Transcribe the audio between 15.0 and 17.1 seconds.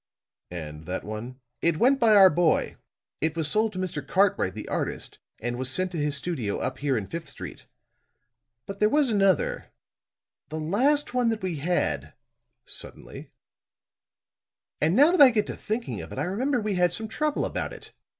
that I get thinking of it, I remember we had some